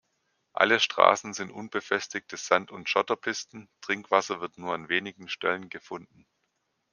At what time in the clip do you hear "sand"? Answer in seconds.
2.35-2.71